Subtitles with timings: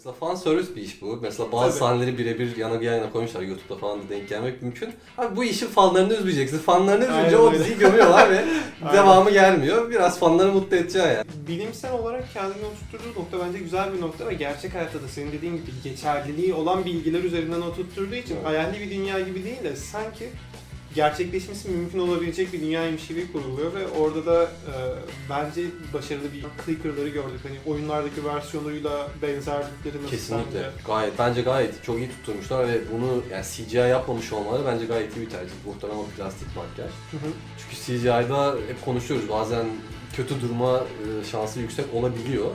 [0.00, 1.18] Mesela fan service bir iş bu.
[1.22, 1.78] Mesela bazı Tabii.
[1.78, 3.42] sahneleri birebir yana yana koymuşlar.
[3.42, 4.90] YouTube'da falan da denk gelmek mümkün.
[5.18, 6.58] Abi bu işin fanlarını üzmeyeceksin.
[6.58, 7.58] Fanlarını üzünce Aynen o öyle.
[7.58, 8.44] diziyi gömüyorlar ve
[8.92, 9.90] devamı gelmiyor.
[9.90, 11.24] Biraz fanları mutlu edeceksin yani.
[11.48, 15.56] Bilimsel olarak kendini oturtturduğu nokta bence güzel bir nokta ve gerçek hayatta da senin dediğin
[15.56, 18.46] gibi geçerliliği olan bilgiler üzerinden oturtturduğu için Evet.
[18.46, 20.28] hayalli bir dünya gibi değil de sanki
[20.94, 24.74] gerçekleşmesi mümkün olabilecek bir dünyaymış gibi kuruluyor ve orada da e,
[25.30, 25.62] bence
[25.94, 27.40] başarılı bir clicker'ları gördük.
[27.42, 30.50] Hani oyunlardaki versiyonuyla benzerlikleri nasıl Kesinlikle.
[30.52, 30.70] sence?
[30.86, 35.20] Gayet bence gayet çok iyi tutturmuşlar ve bunu yani CGI yapmamış olmaları bence gayet iyi
[35.20, 35.52] bir tercih.
[35.66, 36.90] Muhtemelen plastik makyaj.
[37.10, 37.30] Hı hı.
[37.58, 39.28] Çünkü CGI'da hep konuşuyoruz.
[39.28, 39.66] Bazen
[40.16, 42.50] kötü durma e, şansı yüksek olabiliyor.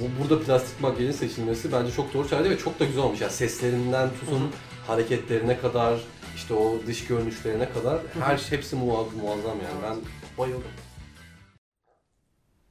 [0.00, 3.20] Bu burada plastik makyajın seçilmesi bence çok doğru tercih ve çok da güzel olmuş.
[3.20, 4.48] Yani seslerinden tutun Hı hı.
[4.86, 6.00] hareketlerine kadar,
[6.36, 9.82] işte o dış görünüşlerine kadar her şey hepsi muazzam, muazzam yani.
[9.82, 9.96] Ben
[10.38, 10.62] bayıldım.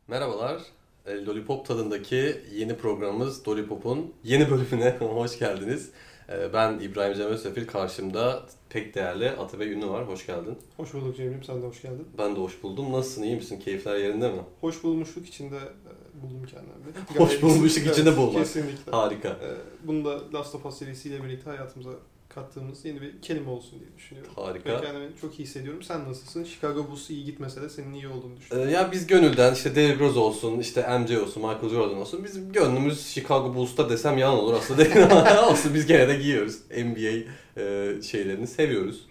[0.07, 0.61] Merhabalar.
[1.05, 5.89] E, Lollipop tadındaki yeni programımız Lollipop'un yeni bölümüne hoş geldiniz.
[6.29, 10.07] E, Ben İbrahim Cem Özsefil, karşımda pek değerli Atabey Ünlü var.
[10.07, 10.57] Hoş geldin.
[10.77, 12.07] Hoş bulduk Cemil'im, sen de hoş geldin.
[12.17, 12.91] Ben de hoş buldum.
[12.93, 13.59] Nasılsın, iyi misin?
[13.59, 14.41] Keyifler yerinde mi?
[14.61, 17.19] Hoş bulmuşluk içinde e, buldum kendimi.
[17.27, 18.33] Hoş bulmuşluk içinde bulmak.
[18.43, 18.91] Kesinlikle.
[18.91, 19.37] Harika.
[19.83, 21.91] Bunu da Last of Us serisiyle birlikte hayatımıza
[22.29, 24.31] kattığımız yeni bir kelime olsun diye düşünüyorum.
[24.35, 24.69] Harika.
[24.69, 25.83] Ben kendimi çok iyi hissediyorum.
[25.83, 26.43] Sen nasılsın?
[26.43, 28.71] Chicago Bulls iyi gitmese de senin iyi olduğunu Ee, düşünüyorum.
[28.73, 32.23] ya biz gönülden işte Derrick Rose olsun, işte MJ olsun, Michael Jordan olsun.
[32.23, 36.55] Bizim gönlümüz Chicago Bulls'ta desem yalan olur aslında değil ama olsun biz gene de giyiyoruz.
[36.71, 39.05] NBA e, şeylerini seviyoruz.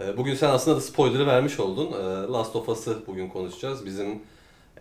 [0.00, 1.92] E, bugün sen aslında da spoiler'ı vermiş oldun.
[1.92, 3.86] E, Last of Us'ı bugün konuşacağız.
[3.86, 4.18] Bizim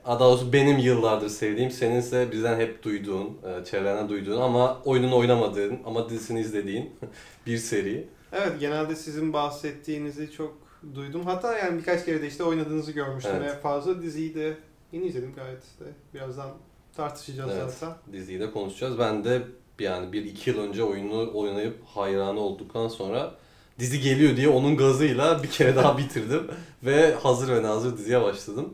[0.05, 5.79] daha doğrusu benim yıllardır sevdiğim, seninse bizden hep duyduğun, e, çevrenden duyduğun ama oyununu oynamadığın
[5.85, 6.91] ama dizisini izlediğin
[7.47, 8.07] bir seri.
[8.31, 10.57] Evet genelde sizin bahsettiğinizi çok
[10.95, 11.25] duydum.
[11.25, 13.51] Hatta yani birkaç kere de işte oynadığınızı görmüştüm Evet.
[13.51, 14.57] ve fazla diziyi de
[14.91, 15.85] yeni izledim gayet de.
[16.13, 16.49] Birazdan
[16.95, 17.73] tartışacağız Evet.
[17.79, 17.97] zaten.
[18.13, 18.99] diziyi de konuşacağız.
[18.99, 19.41] Ben de
[19.79, 23.35] yani bir iki yıl önce oyunu oynayıp hayranı olduktan sonra
[23.79, 26.47] dizi geliyor diye onun gazıyla bir kere daha bitirdim
[26.83, 28.73] ve hazır ve nazır diziye başladım.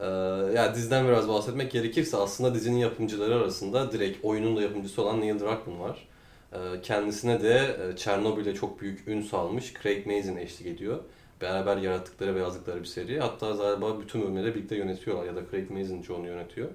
[0.00, 0.04] Ee,
[0.56, 5.40] yani diziden biraz bahsetmek gerekirse aslında dizinin yapımcıları arasında direkt oyunun da yapımcısı olan Neil
[5.40, 6.08] Druckmann var.
[6.52, 10.98] Ee, kendisine de e, Çernobil'e çok büyük ün salmış Craig Mazin eşlik ediyor.
[11.40, 13.20] Beraber yarattıkları ve yazdıkları bir seri.
[13.20, 16.68] Hatta galiba bütün bölümleri birlikte yönetiyorlar ya da Craig Mazin çoğunu yönetiyor.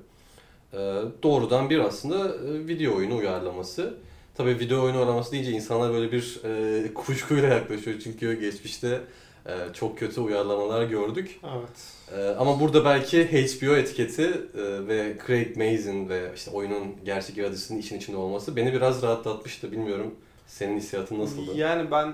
[0.74, 0.78] Ee,
[1.24, 3.94] doğrudan bir aslında e, video oyunu uyarlaması.
[4.36, 9.02] Tabii video oyunu uyarlaması deyince insanlar böyle bir e, kuşkuyla yaklaşıyor çünkü geçmişte
[9.46, 11.40] e, çok kötü uyarlamalar gördük.
[11.44, 11.94] Evet.
[12.18, 14.24] E, ama burada belki HBO etiketi
[14.58, 19.72] e, ve Craig Mazin ve işte oyunun gerçek iradesinin işin içinde olması beni biraz rahatlatmıştı.
[19.72, 20.16] Bilmiyorum
[20.48, 21.52] senin hissiyatın nasıldı?
[21.56, 22.14] Yani ben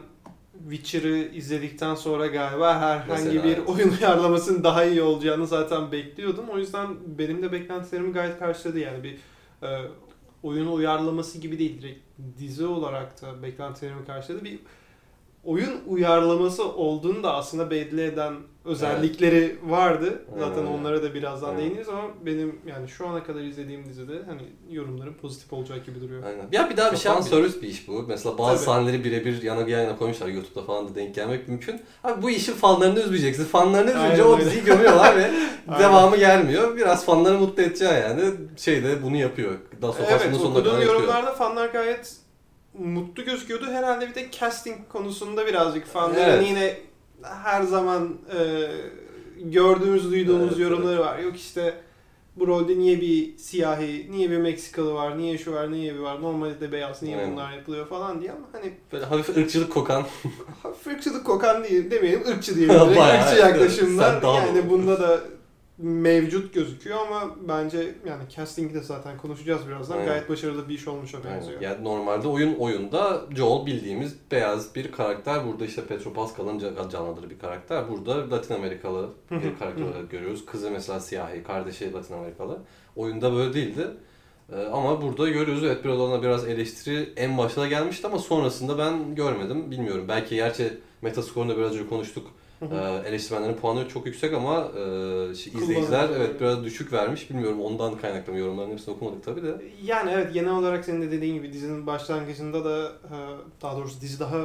[0.70, 3.70] Witcher'ı izledikten sonra galiba herhangi Mesela, bir evet.
[3.70, 6.46] oyun uyarlamasının daha iyi olacağını zaten bekliyordum.
[6.50, 8.80] O yüzden benim de beklentilerimi gayet karşıladı.
[8.80, 9.18] Yani bir
[9.68, 9.82] e,
[10.44, 11.82] oyun uyarlaması gibi değil.
[11.82, 12.00] Direkt
[12.40, 14.44] dizi olarak da beklentilerimi karşıladı.
[14.44, 14.60] Bir
[15.44, 18.34] oyun uyarlaması olduğunu da aslında belli eden
[18.66, 20.26] özellikleri vardı.
[20.40, 20.80] Zaten Aynen.
[20.80, 21.62] onlara da birazdan Aynen.
[21.62, 26.24] değiniriz ama benim yani şu ana kadar izlediğim dizide hani yorumlarım pozitif olacak gibi duruyor.
[26.24, 26.46] Aynen.
[26.52, 28.06] Ya bir daha bir Yapan fan bir- service bir iş bu.
[28.08, 28.66] Mesela bazı Tabii.
[28.66, 30.28] sahneleri birebir yana yana koymuşlar.
[30.28, 31.82] YouTube'da falan da denk gelmek mümkün.
[32.04, 33.46] Abi bu işin fanlarını üzmeyeceksin.
[33.46, 35.32] Fanlarını üzünce Aynen o diziyi gömüyorlar ve
[35.80, 36.78] devamı gelmiyor.
[36.78, 38.32] Biraz fanları mutlu edeceksin yani.
[38.58, 39.52] Şey de bunu yapıyor.
[39.82, 42.16] Daha sonra Evet sonuna okuduğum yorumlarda fanlar gayet
[42.74, 43.66] mutlu gözüküyordu.
[43.66, 46.48] Herhalde bir de casting konusunda birazcık fanların Evet.
[46.48, 46.78] yine
[47.24, 48.68] her zaman e,
[49.42, 51.20] gördüğümüz, duyduğumuz Evet, yorumları var.
[51.20, 51.74] Yok işte
[52.36, 56.22] bu rolde niye bir siyahi, niye bir Meksikalı var, niye şu var, niye bir var,
[56.22, 57.32] normalde de beyaz, niye Aynen.
[57.32, 60.06] bunlar yapılıyor falan diye ama hani Böyle hafif ırkçılık kokan.
[60.64, 62.76] hafif ırkçılık kokan değil demeyelim, ırkçı diyelim.
[62.80, 65.20] Bayağı, ırkçı evet, yaklaşımlar yani bunda da
[65.80, 69.94] mevcut gözüküyor ama bence yani casting'i de zaten konuşacağız birazdan.
[69.94, 70.08] Aynen.
[70.08, 71.62] Gayet başarılı bir iş olmuşa benziyor.
[71.62, 75.48] Yani normalde oyun oyunda Joel bildiğimiz beyaz bir karakter.
[75.48, 77.90] Burada işte Petro Pascal'ın ca- canlandırdığı bir karakter.
[77.90, 80.46] Burada Latin Amerikalı bir karakter olarak görüyoruz.
[80.46, 82.58] Kızı mesela siyahi, kardeşi Latin Amerikalı.
[82.96, 83.88] Oyunda böyle değildi.
[84.54, 89.16] Ee, ama burada görüyoruz evet biraz ona biraz eleştiri en başta gelmişti ama sonrasında ben
[89.16, 89.72] görmedim.
[89.72, 90.06] Bilmiyorum.
[90.08, 92.28] Belki gerçi Metascore'da biraz önce konuştuk.
[92.62, 95.50] Ee, eleştirmenlerin puanı çok yüksek ama e, Kullanıcı.
[95.58, 97.30] izleyiciler evet biraz düşük vermiş.
[97.30, 99.62] Bilmiyorum ondan kaynaklı mı yorumların hepsini okumadık tabii de.
[99.84, 103.16] Yani evet genel olarak senin de dediğin gibi dizinin başlangıcında da e,
[103.62, 104.42] daha doğrusu dizi daha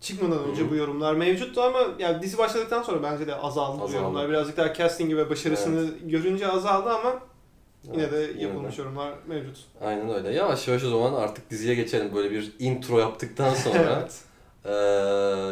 [0.00, 0.70] çıkmadan önce Hı hı.
[0.70, 4.02] bu yorumlar mevcuttu ama yani dizi başladıktan sonra bence de azaldı, bu Azaldı.
[4.02, 4.28] yorumlar.
[4.28, 7.18] Birazcık daha castingi ve başarısını görünce azaldı ama
[7.92, 9.56] yine de Evet, yapılmış yorumlar mevcut.
[9.80, 10.32] Aynen öyle.
[10.32, 12.14] Yavaş yavaş o zaman artık diziye geçelim.
[12.14, 13.78] Böyle bir intro yaptıktan sonra.
[14.00, 14.20] evet.
[14.64, 14.70] Ee,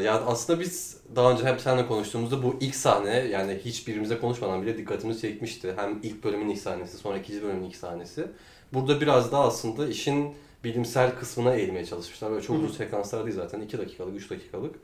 [0.04, 4.78] yani aslında biz daha önce hep seninle konuştuğumuzda bu ilk sahne yani hiçbirimize konuşmadan bile
[4.78, 5.72] dikkatimizi çekmişti.
[5.76, 8.26] Hem ilk bölümün ilk sahnesi sonra ikinci bölümün ilk sahnesi.
[8.72, 12.30] Burada biraz daha aslında işin bilimsel kısmına eğilmeye çalışmışlar.
[12.30, 14.74] Böyle çok uzun sekanslar değil zaten 2 dakikalık 3 dakikalık.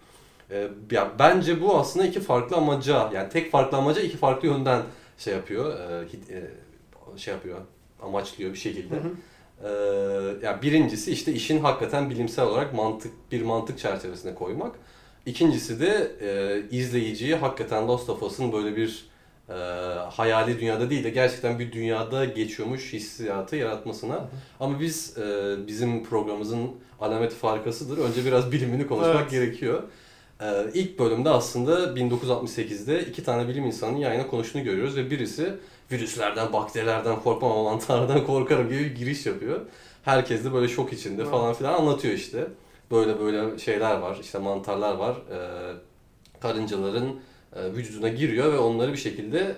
[0.51, 4.83] Ee, ya bence bu aslında iki farklı amaca yani tek farklı amaca iki farklı yönden
[5.19, 5.81] şey yapıyor.
[5.81, 6.05] e,
[6.35, 7.59] e, şey yapıyor
[8.03, 8.95] amaçlıyor bir şekilde.
[8.95, 9.11] Hı hı.
[9.65, 9.69] Ee,
[10.43, 14.75] yani birincisi işte işin hakikaten bilimsel olarak mantık bir mantık çerçevesine koymak.
[15.27, 19.09] İkincisi de e, izleyiciyi hakikaten Last of Us'ın böyle bir
[19.49, 19.53] e,
[20.11, 24.29] hayali dünyada değil de gerçekten bir dünyada geçiyormuş hissiyatı yaratmasına.
[24.61, 26.71] Ama biz e, bizim programımızın
[27.01, 27.99] alameti farikasıdır.
[27.99, 29.31] Önce biraz bilimini konuşmak Evet.
[29.31, 29.83] gerekiyor.
[30.41, 35.55] E, ilk bölümde aslında 1968'de iki tane bilim insanının yayına konuştuğunu görüyoruz ve birisi
[35.93, 39.61] virüslerden, bakterilerden korkmam ama mantarlardan korkarım gibi bir giriş yapıyor.
[40.05, 41.31] Herkes de böyle şok içinde Evet.
[41.31, 42.47] falan filan anlatıyor işte.
[42.91, 45.17] Böyle böyle şeyler var, işte mantarlar var.
[45.17, 45.39] E,
[46.41, 47.09] karıncaların
[47.57, 49.57] e, vücuduna giriyor ve onları bir şekilde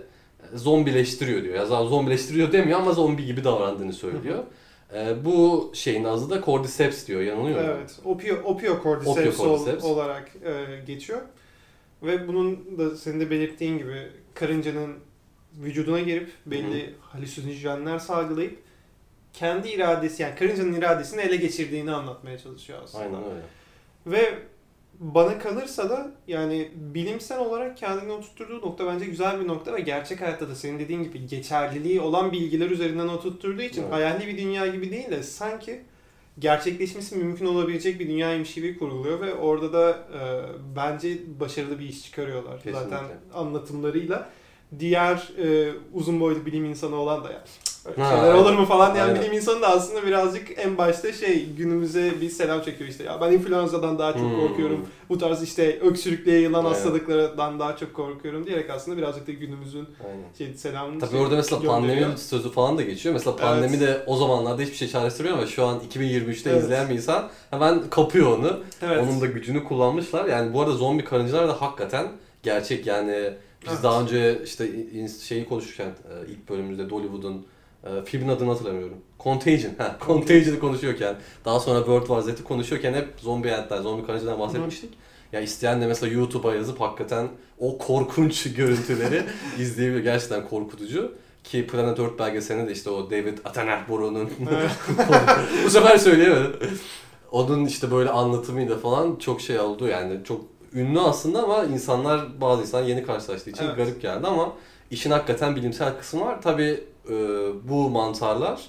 [0.55, 1.55] e, zombileştiriyor diyor.
[1.55, 4.39] Ya zombileştiriyor demiyor ama zombi gibi davrandığını söylüyor.
[4.95, 7.21] E, bu şeyin adı da Cordyceps diyor.
[7.21, 7.75] Yanılıyor muyum?
[7.79, 7.99] Evet.
[8.05, 9.85] Opio, opiocordyceps, Opiocordyceps.
[9.85, 11.21] ol- olarak e, geçiyor.
[12.03, 14.95] Ve bunun da senin de belirttiğin gibi karıncanın
[15.63, 18.59] vücuduna girip belli halüsinojenler salgılayıp
[19.33, 23.05] kendi iradesi yani karıncanın iradesini ele geçirdiğini anlatmaya çalışıyor aslında.
[23.05, 23.41] Aynen öyle.
[24.07, 24.39] Ve
[25.01, 30.21] bana kalırsa da yani bilimsel olarak kendini oturtturduğu nokta bence güzel bir nokta ve gerçek
[30.21, 33.93] hayatta da senin dediğin gibi geçerliliği olan bilgiler üzerinden oturtturduğu için Evet.
[33.93, 35.81] hayali bir dünya gibi değil de sanki
[36.39, 40.21] gerçekleşmesi mümkün olabilecek bir dünyaymış gibi kuruluyor ve orada da e,
[40.77, 42.81] bence başarılı bir iş çıkarıyorlar Kesinlikle.
[42.81, 44.31] zaten anlatımlarıyla.
[44.79, 47.45] Diğer e, uzun boylu bilim insanı olan da ya
[47.97, 48.35] şeyler aynen.
[48.35, 49.21] olur mu falan diyen Aynen.
[49.23, 53.33] bilim insanı da aslında birazcık en başta şey günümüze bir selam çekiyor işte ya ben
[53.33, 54.41] influenza'dan daha çok Hmm.
[54.41, 56.75] korkuyorum bu tarz işte öksürükle yayılan Evet.
[56.77, 60.25] hastalıklardan daha çok korkuyorum diyerek aslında birazcık da günümüzün Aynen.
[60.39, 61.97] şey, selamını Tabii şey orada mesela gönderiyor.
[62.01, 63.13] pandemi sözü falan da geçiyor.
[63.13, 63.89] Mesela pandemi Evet.
[63.89, 66.63] de o zamanlarda hiçbir şey çağrıştırmıyor ama şu an 2023'te Evet.
[66.63, 68.61] izleyen bir insan hemen kapıyor onu.
[68.83, 69.03] Evet.
[69.03, 70.25] Onun da gücünü kullanmışlar.
[70.25, 72.09] Yani bu arada zombi karıncalar da hakikaten
[72.43, 73.31] gerçek yani
[73.63, 73.83] biz Evet.
[73.83, 74.69] daha önce işte
[75.29, 77.47] şeyi konuşurken e, ilk bölümümüzde Dollywood'un
[77.85, 78.97] e, filmin adını hatırlamıyorum.
[79.21, 79.73] Contagion.
[79.79, 84.91] Ha, Contagion'ı konuşuyorken daha sonra World War Z'yi konuşuyorken hep zombi hayatlar, zombi karıncadan bahsetmiştik.
[85.33, 87.29] Ya isteyen de mesela YouTube'a yazıp hakikaten
[87.59, 89.23] o korkunç görüntüleri
[89.59, 90.03] izleyebilir.
[90.03, 91.13] Gerçekten korkutucu.
[91.45, 94.31] Ki Planet 4 belgeselinde de işte o David Attenborough'un
[95.65, 96.53] bu sefer söyleyemedim.
[97.33, 100.41] Onun işte böyle anlatımıyla falan çok şey oldu yani çok
[100.75, 103.77] ünlü aslında ama insanlar bazı insan yeni karşılaştığı için Evet.
[103.77, 104.53] garip geldi ama
[104.91, 106.43] işin hakikaten bilimsel kısmı var.
[106.43, 106.85] Tabi
[107.69, 108.61] bu mantarlar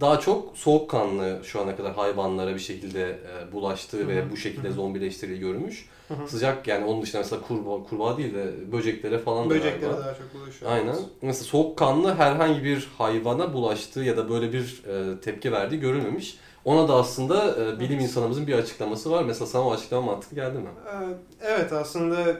[0.00, 4.72] daha çok soğukkanlı şu ana kadar hayvanlara bir şekilde e, bulaştığı ve bu şekilde Hı
[4.72, 4.74] hı.
[4.74, 5.88] zombileştirildiği görülmüş.
[6.26, 10.00] Sıcak yani onun dışında mesela kurbağa, kurbağa değil de böceklere falan da Böceklere galiba.
[10.00, 10.72] daha çok bulaşıyor.
[10.72, 10.96] Aynen.
[11.22, 16.38] Mesela soğukkanlı herhangi bir hayvana bulaştığı ya da böyle bir e, tepki verdiği görülmemiş.
[16.64, 18.02] Ona da aslında e, bilim Evet.
[18.02, 19.24] insanımızın bir açıklaması var.
[19.24, 20.68] Mesela sana o açıklama mantıklı geldi mi?
[20.86, 20.94] Ee,
[21.40, 22.36] Evet aslında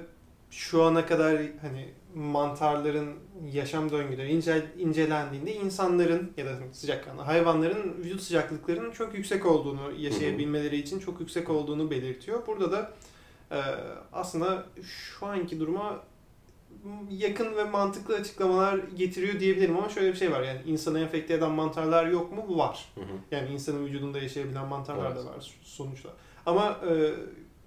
[0.51, 3.15] şu ana kadar hani mantarların
[3.53, 10.77] yaşam döngüleri ince, incelendiğinde insanların ya da sıcakkanlı hayvanların vücut sıcaklıklarının çok yüksek olduğunu yaşayabilmeleri
[10.77, 12.47] için çok yüksek olduğunu belirtiyor.
[12.47, 12.93] Burada da
[13.51, 13.59] e,
[14.13, 16.01] aslında şu anki duruma
[17.11, 21.51] yakın ve mantıklı açıklamalar getiriyor diyebilirim ama şöyle bir şey var yani insanı enfekte eden
[21.51, 22.59] mantarlar yok mu?
[22.59, 22.93] Var.
[22.95, 23.05] Hı hı.
[23.31, 25.25] Yani insanın vücudunda yaşayabilen mantarlar Evet.
[25.25, 26.09] da var sonuçta.
[26.47, 27.13] Ama e,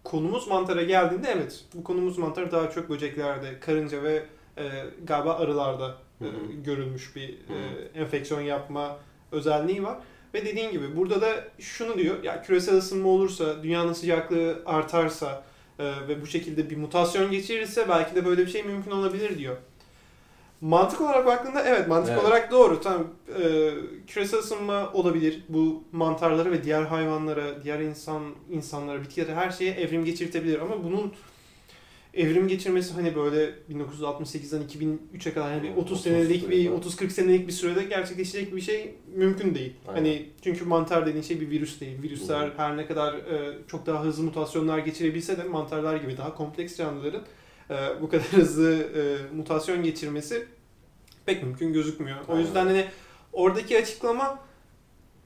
[0.03, 4.25] konumuz mantara geldiğinde evet bu konumuz mantar daha çok böceklerde, karınca ve
[4.57, 4.63] e,
[5.03, 6.25] galiba arılarda e,
[6.65, 8.97] görülmüş bir e, enfeksiyon yapma
[9.31, 9.97] özelliği var.
[10.33, 15.43] Ve dediğin gibi burada da şunu diyor ya küresel ısınma olursa, dünyanın sıcaklığı artarsa
[15.79, 19.57] e, ve bu şekilde bir mutasyon geçirirse belki de böyle bir şey mümkün olabilir diyor.
[20.61, 22.23] Mantık olarak baktığında evet mantık Evet.
[22.23, 22.81] olarak doğru.
[22.81, 23.07] Tamam
[23.41, 23.71] e,
[24.07, 25.43] küresel ısınma olabilir.
[25.49, 31.13] Bu mantarlara ve diğer hayvanlara, diğer insan insanlara, bitkilere her şeye evrim geçirtebilir ama bunun
[32.15, 37.05] evrim geçirmesi hani böyle 1968'den 2003'e kadar yani bir 30 30 senelik bir sürede.
[37.05, 39.73] 30-40 senelik bir sürede gerçekleşecek bir şey mümkün değil.
[39.87, 39.99] Aynen.
[39.99, 42.01] Hani çünkü mantar dediğin şey bir virüs değil.
[42.01, 42.53] Virüsler Hı.
[42.57, 47.21] her ne kadar e, çok daha hızlı mutasyonlar geçirebilse de mantarlar gibi daha kompleks canlıların
[47.69, 50.47] e, bu kadar hızlı e, mutasyon geçirmesi
[51.25, 52.17] pek mümkün gözükmüyor.
[52.27, 52.41] O Aynen.
[52.41, 52.85] yüzden hani
[53.33, 54.39] oradaki açıklama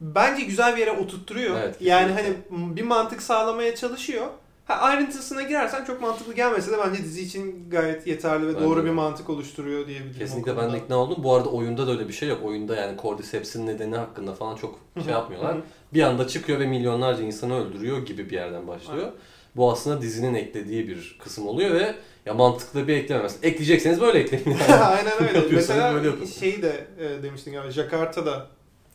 [0.01, 1.59] bence güzel bir yere oturtturuyor.
[1.59, 2.33] Evet, yani hani
[2.75, 4.27] bir mantık sağlamaya çalışıyor.
[4.69, 8.81] Ha, ayrıntısına girersen çok mantıklı gelmese de bence dizi için gayet yeterli ve Bence doğru
[8.81, 8.85] de.
[8.85, 10.19] bir mantık oluşturuyor diyebilirim.
[10.19, 11.23] Kesinlikle ben de ikna oldum.
[11.23, 12.39] Bu arada oyunda da öyle bir şey yok.
[12.43, 15.57] Oyunda yani Cordyceps'in nedeni hakkında falan çok şey yapmıyorlar.
[15.93, 19.03] Bir anda çıkıyor ve milyonlarca insanı öldürüyor gibi bir yerden başlıyor.
[19.03, 19.13] Aynen.
[19.55, 21.95] Bu aslında dizinin eklediği bir kısım oluyor ve
[22.25, 23.21] ya mantıklı bir ekleme.
[23.21, 24.45] Mesela ekleyecekseniz böyle ekleyin.
[24.69, 24.73] Yani.
[24.83, 25.55] Aynen öyle.
[25.55, 26.25] Mesela böyle yapın.
[26.25, 28.47] şeyi de e, demiştin galiba Jakarta'da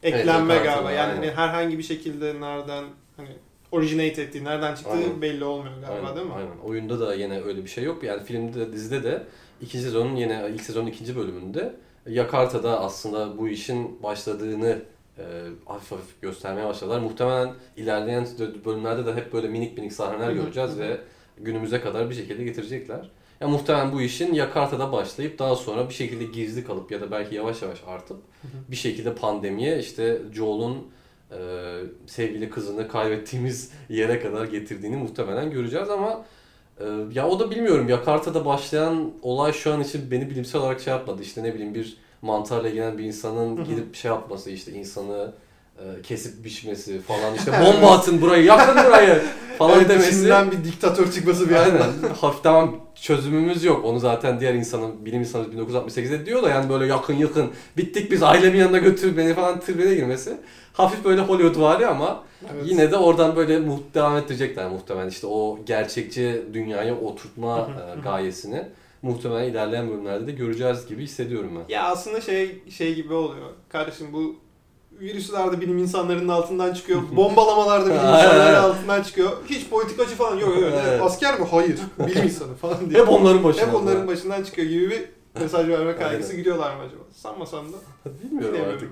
[0.02, 0.90] eklenme Evet, galiba.
[0.92, 1.16] Yani aynen.
[1.16, 2.84] hani herhangi bir şekilde nereden
[3.16, 3.28] hani
[3.74, 5.22] originate ettiği, nereden çıktığı Aynen.
[5.22, 6.32] belli olmuyor galiba aynen, değil mi?
[6.34, 6.58] Aynen.
[6.64, 8.02] Oyunda da yine öyle bir şey yok.
[8.02, 9.22] Yani filmde, dizide de
[9.62, 11.74] ikinci sezonun yine ilk sezonun ikinci bölümünde
[12.08, 14.78] Yakarta'da aslında bu işin başladığını
[15.18, 15.22] e,
[15.64, 17.00] hafif hafif göstermeye başladılar.
[17.00, 18.26] Muhtemelen ilerleyen
[18.64, 21.00] bölümlerde de hep böyle minik minik sahneler göreceğiz ve
[21.38, 23.10] günümüze kadar bir şekilde getirecekler.
[23.40, 27.34] Ya muhtemelen bu işin Yakarta'da başlayıp daha sonra bir şekilde gizli kalıp ya da belki
[27.34, 28.16] yavaş yavaş artıp
[28.68, 30.86] bir şekilde pandemiye işte Joel'un
[31.38, 31.40] e,
[32.06, 36.24] sevgili kızını kaybettiğimiz yere kadar getirdiğini muhtemelen göreceğiz ama
[36.80, 37.88] e, ya o da bilmiyorum.
[37.88, 41.22] Yakarta'da başlayan olay şu an için beni bilimsel olarak şey yapmadı.
[41.22, 45.32] İşte ne bileyim bir mantarla ilgilenen bir insanın gidip şey yapması işte insanı
[46.02, 49.22] kesip biçmesi falan işte bomba atın burayı yakın burayı
[49.58, 50.08] falan Evet, demesi.
[50.08, 51.82] içinden bir diktatör çıkması bir Aynen.
[52.20, 53.84] Hafif tamam çözümümüz yok.
[53.84, 58.22] Onu zaten diğer insanın, bilim insanı 1968'de diyor da yani böyle yakın yakın bittik biz
[58.22, 60.36] ailemin yanına götür beni falan tribüne girmesi.
[60.72, 62.62] Hafif böyle Hollywood vari ama Evet.
[62.66, 65.08] yine de oradan böyle mu- devam ettirecekler muhtemelen.
[65.08, 68.62] İşte o gerçekçi dünyaya oturtma e, gayesini
[69.02, 71.74] muhtemelen ilerleyen bölümlerde de göreceğiz gibi hissediyorum ben.
[71.74, 73.46] Ya aslında şey şey gibi oluyor.
[73.68, 74.36] Kardeşim bu
[75.00, 77.02] virüsler de bilim insanlarının altından çıkıyor.
[77.16, 79.30] Bombalamalar da bilim insanlarının altından çıkıyor.
[79.46, 80.56] Hiç politikacı falan yok.
[80.60, 80.72] yok.
[80.86, 81.02] Evet.
[81.02, 81.46] Asker mi?
[81.50, 81.78] Hayır.
[82.06, 83.00] Bilim insanı falan diye.
[83.02, 83.66] Hep onların başına.
[83.66, 85.04] Hep onların başından çıkıyor gibi bir
[85.40, 87.02] mesaj verme kaygısı gidiyorlar mı acaba?
[87.12, 87.76] Sanmasam da.
[88.24, 88.74] Bilmiyorum Bilemiyorum.
[88.74, 88.90] artık.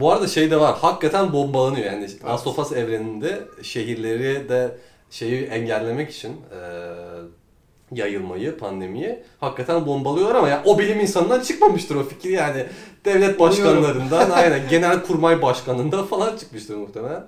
[0.00, 0.76] Bu arada şey de var.
[0.78, 1.86] Hakikaten bombalanıyor.
[1.86, 2.24] Yani Evet.
[2.24, 4.78] Last of Us evreninde şehirleri de
[5.10, 6.58] şeyi engellemek için e,
[7.92, 12.66] yayılmayı, pandemiyi hakikaten bombalıyorlar ama ya o bilim insanından çıkmamıştır o fikir yani.
[13.04, 17.24] Devlet başkanlarından, aynen genel kurmay başkanından falan çıkmıştır muhtemelen.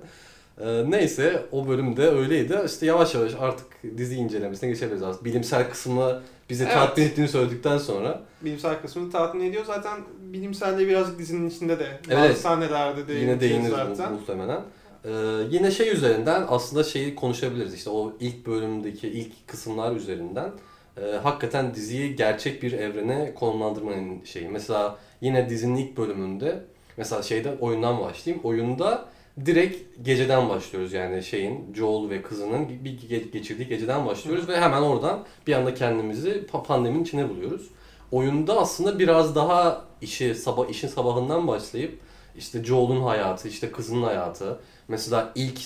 [0.61, 2.59] E, neyse o bölümde öyleydi.
[2.65, 3.65] İşte yavaş yavaş artık
[3.97, 5.25] dizi incelemesine geçebiliriz aslında.
[5.25, 6.73] Bilimsel kısmı bizi Evet.
[6.73, 9.63] tatmin ettiğini söyledikten sonra Bilimsel kısmını tatmin ediyor.
[9.67, 11.87] Zaten bilimsel de birazcık dizinin içinde de.
[12.11, 12.37] Bazı Evet.
[12.37, 14.11] sahnelerde de Yine değiniriz zaten.
[14.11, 14.61] mu- muhtemelen.
[15.05, 15.09] Ee,
[15.51, 17.73] yine şey üzerinden aslında şeyi konuşabiliriz.
[17.73, 20.51] İşte o ilk bölümdeki ilk kısımlar üzerinden
[20.97, 24.49] e, hakikaten diziyi gerçek bir evrene konumlandırmanın şeyi.
[24.49, 26.63] Mesela yine dizinin ilk bölümünde
[26.97, 28.45] mesela şeyden oyundan başlayayım.
[28.45, 29.05] Oyunda
[29.45, 34.81] direkt geceden başlıyoruz yani şeyin Joel ve kızının bir ge- geçirdiği geceden başlıyoruz ve hemen
[34.81, 37.69] oradan bir anda kendimizi pa- pandeminin içine buluyoruz.
[38.11, 41.99] Oyunda aslında biraz daha işi sabah işin sabahından başlayıp
[42.37, 44.59] işte Joel'un hayatı, işte kızının hayatı.
[44.87, 45.59] Mesela ilk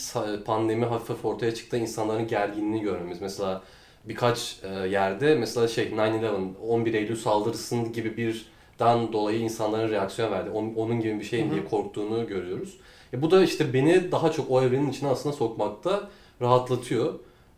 [0.45, 3.21] pandemi hafif hafif ortaya çıktı insanların gerginliğini görmemiz.
[3.21, 3.61] Mesela
[4.05, 8.45] birkaç e, yerde mesela şey 9-11, 11 Eylül saldırısının gibi bir
[8.79, 10.49] dan dolayı insanların reaksiyon verdi.
[10.49, 11.51] On- Onun gibi bir şey hı.
[11.51, 12.77] diye korktuğunu görüyoruz.
[13.13, 16.09] E bu da işte beni daha çok o evrenin içine aslında sokmakta
[16.41, 17.13] rahatlatıyor.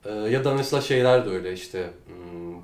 [0.06, 2.56] E, ya da mesela şeyler de öyle işte hmm,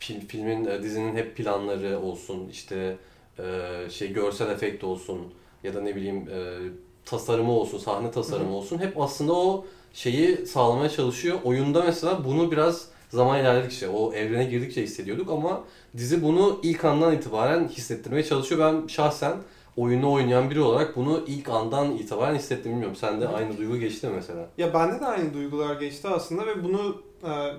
[0.00, 2.96] fil- filmin, e, dizinin hep planları olsun, işte
[3.38, 5.20] e, şey görsel efekt olsun
[5.64, 6.58] ya da ne bileyim e,
[7.04, 8.56] tasarımı olsun, sahne tasarımı Hı hı.
[8.56, 11.38] olsun hep aslında o şeyi sağlamaya çalışıyor.
[11.44, 15.64] Oyunda mesela bunu biraz zaman ilerledikçe, o evrene girdikçe hissediyorduk ama
[15.96, 18.60] dizi bunu ilk andan itibaren hissettirmeye çalışıyor.
[18.60, 19.36] Ben şahsen
[19.76, 22.72] oyunu oynayan biri olarak bunu ilk andan itibaren hissettim.
[22.72, 24.48] Bilmiyorum sende aynı duygu geçti mi mesela?
[24.58, 27.02] Ya bende de aynı duygular geçti aslında ve bunu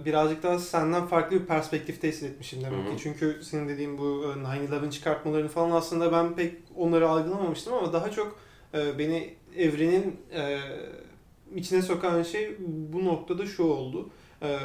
[0.05, 2.95] birazcık daha senden farklı bir perspektifte hissetmişim demek Hı hı.
[2.95, 3.03] ki.
[3.03, 8.11] Çünkü senin dediğin bu e, 9-11 çıkartmalarını falan aslında ben pek onları algılamamıştım ama daha
[8.11, 8.39] çok
[8.73, 10.59] e, beni evrenin e,
[11.55, 12.55] içine sokan şey
[12.93, 14.09] bu noktada şu oldu.
[14.41, 14.57] E,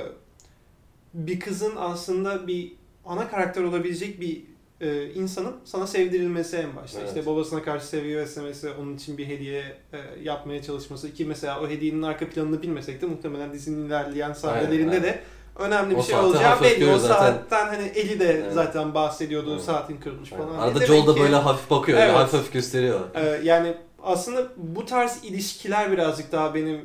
[1.14, 2.72] bir kızın aslında bir
[3.04, 4.42] ana karakter olabilecek bir
[4.80, 6.98] e, insanın sana sevdirilmesi en başta.
[7.00, 7.08] Evet.
[7.08, 9.60] İşte babasına karşı sevgi beslemesi, onun için bir hediye
[9.92, 14.90] e, yapmaya çalışması ki mesela o hediyenin arka planını bilmesek de muhtemelen dizinin ilerleyen sahnelerinde
[14.90, 15.02] aynen.
[15.02, 15.20] de
[15.58, 16.90] önemli bir O şey olacağı belli.
[16.92, 17.14] O zaten.
[17.32, 18.52] saatten hani Eli de Evet.
[18.54, 19.52] zaten bahsediyordu.
[19.52, 19.62] Evet.
[19.62, 20.58] Saatin kırılmış falan.
[20.58, 22.14] Arada Demek Joel da böyle hafif bakıyor, Evet.
[22.14, 23.00] hafif hafif gösteriyor.
[23.14, 26.80] ee, yani aslında bu tarz ilişkiler birazcık daha benim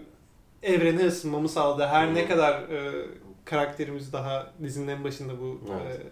[0.63, 1.85] evrene ısınmamı sağladı.
[1.87, 2.13] Her Hı.
[2.15, 2.91] ne kadar e,
[3.45, 5.99] karakterimiz daha dizinin en başında bu Evet.
[5.99, 6.03] e,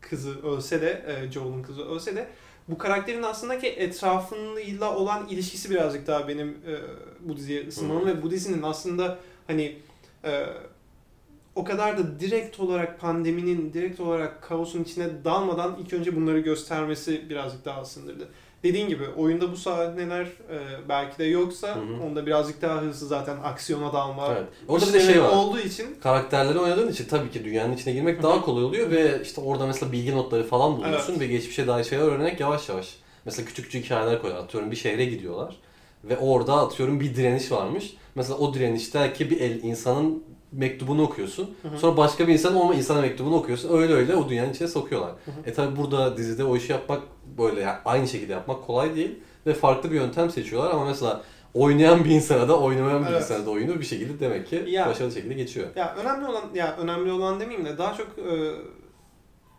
[0.00, 2.28] kızı ölse de, e, Joel'un kızı ölse de
[2.68, 6.72] bu karakterin aslında ki etrafıyla olan ilişkisi birazcık daha benim e,
[7.20, 9.76] bu diziye ısınmam ve bu dizinin aslında hani
[10.24, 10.46] e,
[11.54, 17.30] o kadar da direkt olarak pandeminin, direkt olarak kaosun içine dalmadan ilk önce bunları göstermesi
[17.30, 18.28] birazcık daha ısındırdı.
[18.62, 22.02] Dediğin gibi oyunda bu sahneler e, belki de yoksa Hı hı.
[22.06, 24.26] onda birazcık daha hızlı zaten aksiyona dalma.
[24.32, 24.46] Evet.
[24.68, 25.28] Orada bir de şey var.
[25.28, 29.40] olduğu için karakterleri oynadığın için tabii ki dünyanın içine girmek daha kolay oluyor ve işte
[29.40, 32.96] orada mesela bilgi notları falan buluyorsun ve geçmişe dair şeyler öğrenerek yavaş yavaş.
[33.24, 34.44] Mesela küçük küçük hikayeler koyuyorlar.
[34.46, 35.56] Atıyorum bir şehre gidiyorlar
[36.04, 37.94] ve orada atıyorum bir direniş varmış.
[38.14, 41.50] Mesela o direnişteki bir el insanın mektubunu okuyorsun.
[41.62, 41.78] Hı hı.
[41.78, 43.78] Sonra başka bir insan o insana mektubunu okuyorsun.
[43.78, 45.10] Öyle öyle o dünyanın içine sokuyorlar.
[45.24, 45.50] Hı hı.
[45.50, 47.02] E tabi burada dizide o işi yapmak
[47.38, 49.18] böyle yani aynı şekilde yapmak kolay değil.
[49.46, 51.22] ve farklı bir yöntem seçiyorlar ama mesela
[51.54, 53.22] oynayan bir insana da oynamayan bir Evet.
[53.22, 54.86] insana da oyunu bir şekilde demek ki Ya.
[54.86, 55.66] başarılı şekilde geçiyor.
[55.76, 58.32] Ya önemli olan ya önemli olan demeyeyim de daha çok e,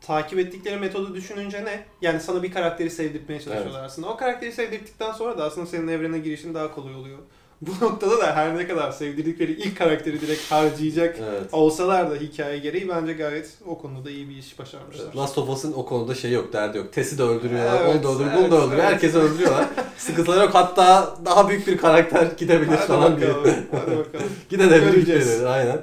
[0.02, 1.84] takip ettikleri metodu düşününce ne?
[2.02, 4.08] Yani sana bir karakteri sevdirtmeye çalışıyorlar aslında.
[4.10, 7.18] O karakteri sevdirdikten sonra da aslında senin evrene girişin daha kolay oluyor.
[7.62, 11.44] Bu noktada da her ne kadar sevdirdikleri ilk karakteri direkt harcayacak Evet.
[11.52, 15.14] olsalar da hikaye gereği bence gayet o konuda iyi bir iş başarmışlar.
[15.16, 16.94] Last of Us'ın o konuda şey yok, derdi yok.
[16.94, 18.84] Tess'i de öldürüyorlar, Evet, onu da öldürüyor, evet, bunu da öldürüyor.
[18.84, 18.94] evet.
[18.94, 19.66] Herkesi öldürüyorlar.
[19.98, 20.54] Sıkıntıları yok.
[20.54, 23.32] Hatta daha büyük bir karakter gidebilir Hadi falan diye.
[23.72, 24.28] hadi bakalım.
[24.50, 25.82] Gidebilir, Aynen.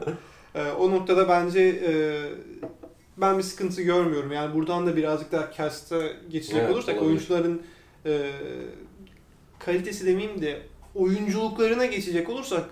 [0.54, 1.92] Ee, o noktada bence e,
[3.16, 4.32] ben bir sıkıntı görmüyorum.
[4.32, 5.98] Yani buradan da birazcık daha cast'a
[6.30, 7.06] geçecek Evet, olursak olabilir.
[7.08, 7.62] oyuncuların
[8.06, 8.30] e,
[9.58, 10.62] kalitesi demeyeyim de
[10.94, 12.64] oyunculuklarına geçecek olursak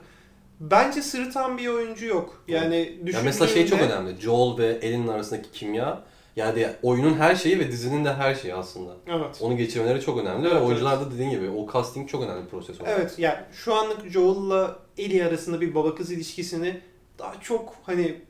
[0.61, 2.43] bence sırıtan bir oyuncu yok.
[2.49, 4.21] Yani Ya mesela şey çok önemli.
[4.21, 6.03] Joel ve Ellie'nin arasındaki kimya
[6.37, 8.97] yani oyunun her şeyi ve dizinin de her şeyi aslında.
[9.07, 9.39] Evet.
[9.41, 12.51] Onu geçirmeleri çok önemli Evet, ve oyuncular da dediğin gibi o casting çok önemli bir
[12.51, 12.99] proses olarak.
[13.01, 16.81] Evet yani şu anlık Joel'la Ellie arasında bir baba kız ilişkisini
[17.19, 18.21] daha çok hani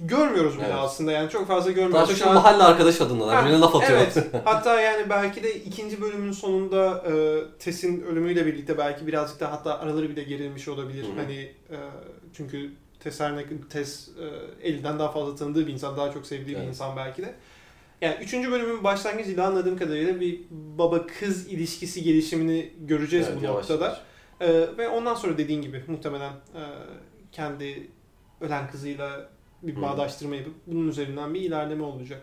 [0.00, 0.74] görmüyoruz bile Evet.
[0.78, 2.08] aslında yani çok fazla Daha görmüyoruz.
[2.08, 3.42] çok Şu şu an- mahalle arkadaş adındalar.
[3.44, 3.98] Birbirine laf atıyor.
[3.98, 4.26] Evet.
[4.44, 7.12] Hatta yani belki de ikinci bölümün sonunda e,
[7.58, 11.04] Tess'in ölümüyle birlikte belki birazcık da hatta araları bile gerilmiş olabilir.
[11.04, 11.16] Hı hı.
[11.16, 11.34] Hani
[11.70, 11.76] e,
[12.36, 16.60] çünkü Tess her Tess e, Ellie'den daha fazla tanıdığı bir insan, daha çok sevdiği bir
[16.60, 16.68] Evet.
[16.68, 17.34] insan belki de.
[18.00, 23.70] Yani üçüncü bölümün başlangıcıyla anladığım kadarıyla bir baba kız ilişkisi gelişimini göreceğiz Evet, bu yavaş
[23.70, 23.84] noktada.
[23.84, 24.00] yavaş.
[24.40, 26.62] E, ve ondan sonra dediğin gibi muhtemelen e,
[27.32, 27.90] kendi
[28.40, 29.28] ölen kızıyla
[29.62, 32.22] bir bağdaştırma yapıp bunun üzerinden bir ilerleme olacak.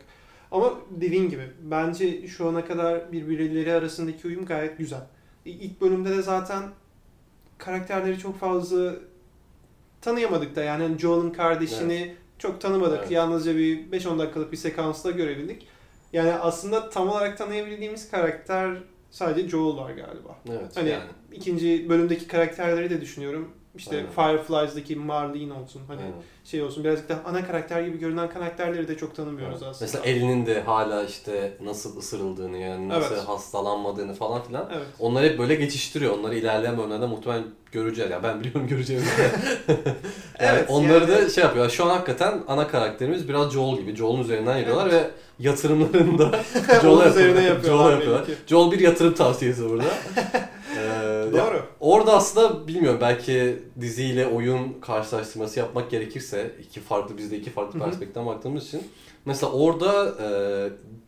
[0.51, 5.01] Ama dediğin gibi bence şu ana kadar birbirleri arasındaki uyum gayet güzel.
[5.45, 6.63] İlk bölümde de zaten
[7.57, 8.95] karakterleri çok fazla
[10.01, 12.99] tanıyamadık da yani hani Joel'ın kardeşini çok tanımadık.
[12.99, 13.11] Evet.
[13.11, 15.67] Yalnızca bir 5-10 dakikalık bir sekansta görebildik.
[16.13, 18.77] Yani aslında tam olarak tanıyabildiğimiz karakter
[19.11, 20.39] sadece Joel var galiba.
[20.49, 21.03] Evet Hani yani.
[21.31, 23.51] ikinci bölümdeki karakterleri de düşünüyorum.
[23.75, 24.37] İşte Aynen.
[24.37, 26.13] Fireflies'daki Marlene olsun hani Aynen.
[26.43, 29.67] şey olsun birazcık daha ana karakter gibi görünen karakterleri de çok tanımıyoruz Evet.
[29.71, 29.85] aslında.
[29.91, 33.27] Mesela Ellie'nin de hala işte nasıl ısırıldığını yani nasıl Evet.
[33.27, 34.69] hastalanmadığını falan filan.
[34.73, 34.87] Evet.
[34.99, 36.17] Onları hep böyle geçiştiriyor.
[36.17, 38.11] Onları ilerleyen bölümlerde muhtemelen göreceğiz.
[38.11, 39.03] Ya ben biliyorum göreceğiz.
[39.67, 39.83] yani
[40.39, 41.69] Evet, onları yani- da şey yapıyor.
[41.69, 43.95] Şu an hakikaten ana karakterimiz biraz Joel gibi.
[43.95, 44.93] Joel'un üzerinden yürüyorlar Evet.
[45.03, 45.09] ve
[45.39, 46.31] yatırımlarını da
[47.09, 47.83] üzerine yapıyorlar.
[47.83, 48.25] Joel'a yapıyorlar.
[48.47, 49.85] Joel bir yatırım tavsiyesi burada.
[51.37, 51.61] Ya Doğru.
[51.79, 58.25] Orada aslında bilmiyorum belki diziyle oyun karşılaştırması yapmak gerekirse iki farklı bizde iki farklı perspektiften
[58.25, 58.83] baktığımız için
[59.25, 60.27] mesela orada e,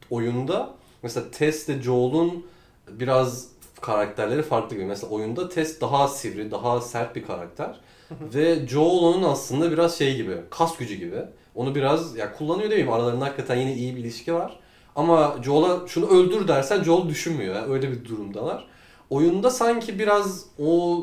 [0.10, 0.70] oyunda
[1.04, 2.46] mesela Tess ile Joel'un
[2.92, 3.48] biraz
[3.82, 4.86] karakterleri farklı gibi.
[4.86, 7.80] Mesela oyunda Tess daha sivri, daha sert bir karakter
[8.12, 11.22] ve Joel onun aslında biraz şey gibi, kas gücü gibi.
[11.56, 14.60] Onu biraz ya kullanıyor demeyeyim aralarında hakikaten yine iyi bir ilişki var.
[14.96, 17.56] Ama Joel'a şunu öldür dersen Joel düşünmüyor.
[17.56, 18.68] Yani öyle bir durumdalar.
[19.10, 21.00] Oyunda sanki biraz o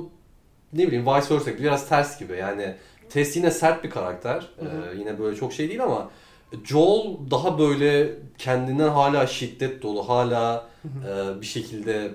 [0.72, 2.36] ne bileyim vice versa biraz ters gibi.
[2.36, 2.74] Yani
[3.12, 4.48] Tess yine sert bir karakter.
[4.58, 4.94] Hı hı.
[4.94, 6.10] Ee, yine böyle çok şey değil ama
[6.64, 12.14] Joel daha böyle kendinden hala şiddet dolu, hala e, bir şekilde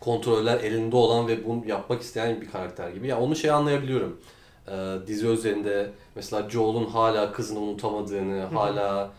[0.00, 3.06] kontroller elinde olan ve bunu yapmak isteyen bir karakter gibi.
[3.06, 4.20] Ya onu şey anlayabiliyorum.
[4.68, 9.10] Ee, dizi üzerinde mesela Joel'un hala kızını unutamadığını, hala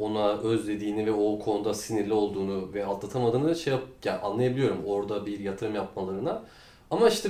[0.00, 5.40] ona özlediğini ve o konuda sinirli olduğunu ve atlatamadığını şey yap, yani anlayabiliyorum orada bir
[5.40, 6.42] yatırım yapmalarına.
[6.90, 7.28] Ama işte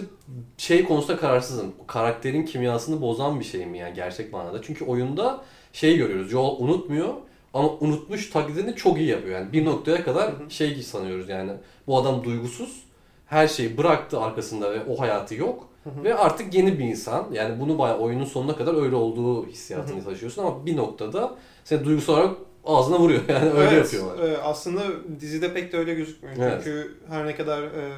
[0.57, 1.73] şey konusunda kararsızım.
[1.87, 4.62] Karakterin kimyasını bozan bir şey mi yani gerçek manada?
[4.62, 5.41] Çünkü oyunda
[5.73, 6.31] şey görüyoruz.
[6.31, 7.15] Joel unutmuyor
[7.55, 9.41] ama unutmuş taklidini çok iyi yapıyor.
[9.41, 10.51] Yani bir noktaya kadar Hı hı.
[10.51, 11.53] şey sanıyoruz yani.
[11.87, 12.83] Bu adam duygusuz.
[13.27, 15.69] Her şeyi bıraktı arkasında ve o hayatı yok.
[15.85, 16.05] Hı hı.
[16.05, 17.27] Ve artık yeni bir insan.
[17.33, 21.85] Yani bunu bayağı oyunun sonuna kadar öyle olduğu hissiyatını Hı taşıyorsun ama bir noktada seni
[21.85, 23.20] duygusal olarak ağzına vuruyor.
[23.29, 24.29] Yani öyle evet, yapıyorlar.
[24.29, 24.83] e, aslında
[25.20, 26.37] dizide pek de öyle gözükmüyor.
[26.38, 26.53] Evet.
[26.64, 27.92] Çünkü her ne kadar e,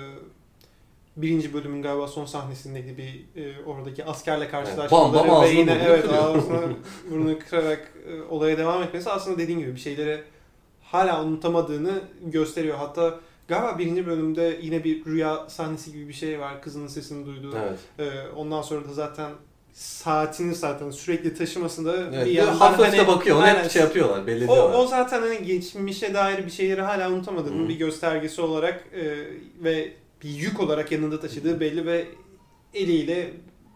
[1.16, 6.09] birinci bölümün galiba son sahnesindeki bir e, oradaki askerle karşılaşmaları Bam bam ve yine evet
[6.12, 6.61] ağzını
[7.11, 10.22] burnunu kırarak e, olaya devam etmesi aslında dediğin gibi bir şeyleri
[10.83, 12.77] hala unutamadığını gösteriyor.
[12.77, 13.14] Hatta
[13.48, 16.62] galiba birinci bölümde yine bir rüya sahnesi gibi bir şey var.
[16.62, 17.57] Kızının sesini duyduğu.
[17.57, 17.79] Evet.
[17.98, 19.31] E, ondan sonra da zaten
[19.75, 22.27] saatini zaten sürekli taşımasında evet.
[22.27, 23.37] bir yandan hafif hani- de bakıyor.
[23.37, 23.69] Onu Aynen.
[23.69, 24.27] şey yapıyorlar.
[24.27, 27.69] Belli o, o zaten hani geçmişe dair bir şeyleri hala unutamadığının Hı.
[27.69, 29.05] bir göstergesi olarak e,
[29.65, 32.07] ve bir yük olarak yanında taşıdığı belli ve
[32.75, 33.31] eliyle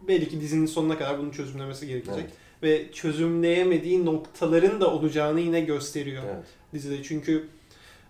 [0.09, 2.25] belli ki dizinin sonuna kadar bunu çözümlemesi gerekecek.
[2.25, 2.33] Evet.
[2.63, 6.47] Ve çözümleyemediği noktaların da olacağını yine gösteriyor Evet.
[6.73, 7.03] dizide.
[7.03, 7.49] Çünkü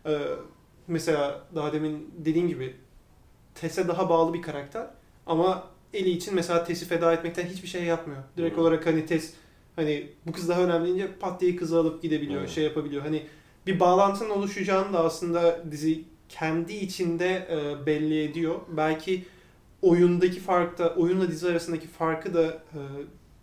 [0.07, 0.19] e,
[0.87, 2.75] mesela daha demin dediğim gibi
[3.55, 4.87] Tess'e daha bağlı bir karakter
[5.27, 8.23] ama Eli için mesela Tess'i feda etmekten hiçbir şey yapmıyor.
[8.37, 8.61] Direkt Hı.
[8.61, 9.33] olarak hani Tess
[9.77, 12.49] hani bu kız daha önemli deyince pat diye kızı alıp gidebiliyor, Hı.
[12.49, 13.03] şey yapabiliyor.
[13.03, 13.23] Hani
[13.67, 18.55] bir bağlantının oluşacağını da aslında dizi kendi içinde e, belli ediyor.
[18.77, 19.25] Belki
[19.83, 22.81] oyundaki fark da oyunla dizi arasındaki farkı da e,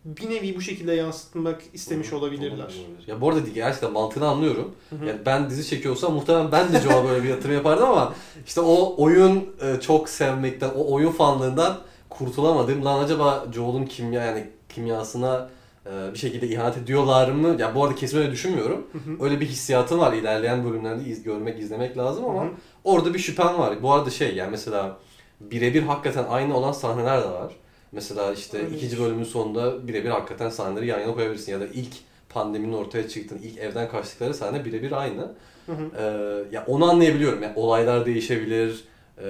[0.06, 2.74] bir nevi bu şekilde yansıtmak istemiş olabilirler.
[3.08, 4.76] Ya bu arada gerçekten mantığını anlıyorum.
[4.90, 5.06] Hı hı.
[5.06, 8.14] Yani ben dizi çekiyorsam muhtemelen ben de Joel'a böyle bir yatırım yapardım ama
[8.46, 11.78] işte o oyun e, çok sevmekten, o oyun fanlığından
[12.10, 12.86] kurtulamadım.
[12.86, 15.50] Lan acaba Joel'un kimya yani kimyasına
[15.86, 17.56] e, bir şekilde ihanet ediyorlar mı?
[17.60, 18.88] Ya bu arada kesin öyle düşünmüyorum.
[18.92, 19.24] Hı hı.
[19.26, 22.52] Öyle bir hissiyatım var ilerleyen bölümlerde iz, görmek, izlemek lazım ama Hı hı.
[22.84, 23.84] orada bir şüphem var.
[23.84, 24.98] Bu arada şey yani mesela
[25.40, 27.56] birebir hakikaten aynı olan sahneler de var.
[27.92, 28.76] Mesela işte Öyle.
[28.76, 31.52] ikinci bölümün sonunda birebir hakikaten sahneleri yan yana koyabilirsin.
[31.52, 31.94] Ya da ilk
[32.30, 35.32] pandeminin ortaya çıktığın, ilk evden kaçtıkları sahne birebir aynı.
[35.66, 35.90] Hı hı.
[35.98, 37.44] Ee, ya onu anlayabiliyorum.
[37.44, 38.84] Yani olaylar değişebilir,
[39.18, 39.26] e,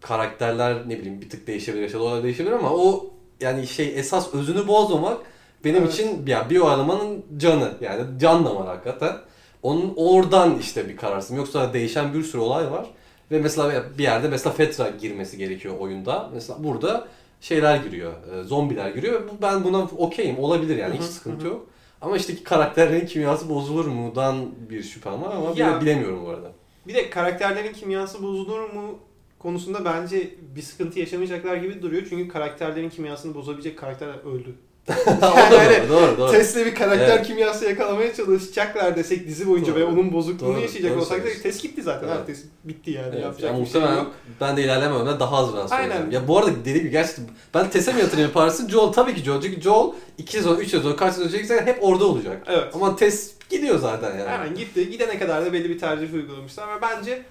[0.00, 3.06] karakterler ne bileyim bir tık değişebilir, yaşadığı olaylar değişebilir ama o
[3.40, 5.18] yani şey esas özünü bozmamak
[5.64, 5.92] benim Evet.
[5.94, 9.16] için ya bir oyalamanın canı yani can damarı hakikaten.
[9.62, 11.36] Onun oradan işte bir kararsın.
[11.36, 12.86] Yoksa değişen bir sürü olay var.
[13.30, 16.30] Ve mesela bir yerde mesela Fetra girmesi gerekiyor oyunda.
[16.34, 17.08] Mesela burada
[17.40, 19.22] şeyler giriyor, e, zombiler giriyor.
[19.42, 21.66] Ben buna okeyim, olabilir yani hiç sıkıntı yok.
[22.00, 24.36] Ama işte karakterlerin kimyası bozulur mu'dan
[24.70, 26.48] bir şüphem var ama Ya- bile- bilemiyorum bu arada.
[26.86, 28.98] Bir de karakterlerin kimyası bozulur mu
[29.46, 32.02] konusunda bence bir sıkıntı yaşamayacaklar gibi duruyor.
[32.08, 34.54] Çünkü karakterlerin kimyasını bozabilecek karakterler öldü.
[34.88, 35.20] Yani
[35.88, 36.32] doğru, doğru, doğru.
[36.32, 37.26] Tesla bir karakter Evet.
[37.26, 39.80] kimyası yakalamaya çalışacaklar desek dizi boyunca Doğru.
[39.80, 42.08] ve onun bozukluğunu Doğru, yaşayacak doğru olsak da test gitti zaten.
[42.08, 42.26] Evet.
[42.26, 43.08] Test bitti yani.
[43.12, 44.12] Evet, Yapacak yani bir şey yok.
[44.40, 45.76] ben de ilerlememden daha az ben.
[45.76, 46.10] Aynen.
[46.10, 48.68] Ya bu arada dediğim gibi gerçekten ben Tess'e mi yatırım yaparsın?
[48.68, 49.42] Joel tabii ki Joel.
[49.42, 52.42] Çünkü Joel 2 sezon, 3 sezon, kaç sezon çekecekse hep orada olacak.
[52.46, 52.74] Evet.
[52.74, 54.28] Ama Tess gidiyor zaten yani.
[54.30, 54.90] Hemen gitti.
[54.90, 57.22] Gidene kadar da belli bir tercih uygulamışlar ve bence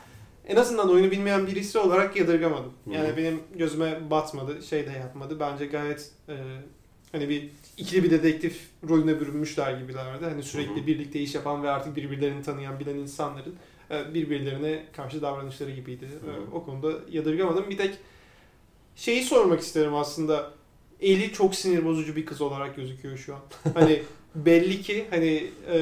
[0.47, 2.73] en azından oyunu bilmeyen birisi olarak yadırgamadım.
[2.91, 3.17] Yani Hı hı.
[3.17, 5.39] benim gözüme batmadı, şey de yapmadı.
[5.39, 6.36] Bence gayet e,
[7.12, 10.25] hani bir ikili bir dedektif rolüne bürünmüşler gibilerdi.
[10.25, 10.88] Hani sürekli Hı hı.
[10.88, 13.55] birlikte iş yapan ve artık birbirlerini tanıyan, bilen insanların
[13.91, 16.05] e, birbirlerine karşı davranışları gibiydi.
[16.05, 16.55] E.
[16.55, 17.69] O konuda yadırgamadım.
[17.69, 17.95] Bir tek
[18.95, 20.51] şeyi sormak isterim aslında.
[21.01, 23.41] Eli çok sinir bozucu bir kız olarak gözüküyor şu an.
[23.73, 24.03] Hani
[24.36, 25.80] belli ki hani e,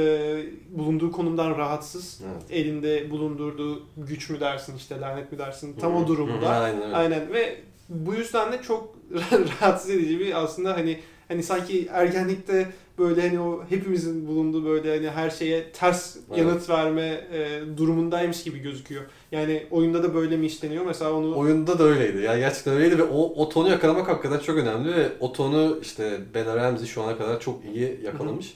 [0.69, 2.21] bulunduğu konumdan rahatsız.
[2.31, 2.43] Evet.
[2.51, 6.49] Elinde bulundurduğu güç mü dersin işte lanet mi dersin tam o durumda.
[6.49, 6.95] Aynen öyle.
[6.95, 7.57] Aynen ve
[7.89, 8.95] bu yüzden de çok
[9.31, 15.09] rahatsız edici bir aslında hani hani sanki ergenlikte böyle hani o hepimizin bulunduğu böyle hani
[15.09, 16.37] her şeye ters Evet.
[16.37, 19.03] yanıt verme e, durumundaymış gibi gözüküyor.
[19.31, 20.85] Yani oyunda da böyle mi işleniyor?
[20.85, 22.21] Mesela onu Oyunda da öyleydi.
[22.21, 26.19] Yani gerçekten öyleydi ve o, o tonu yakalamak hakikaten çok önemli ve o tonu işte
[26.33, 28.53] Bella Ramsey şu ana kadar çok iyi yakalamış.